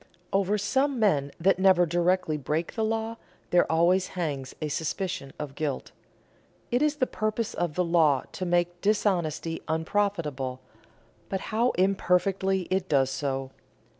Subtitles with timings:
[0.33, 3.17] Over some men that never directly break the law
[3.51, 5.91] there always hangs a suspicion of guilt.
[6.71, 10.59] It is the purpose of the law to make dishonesty unprofitable,
[11.29, 13.51] but how imperfectly it does so!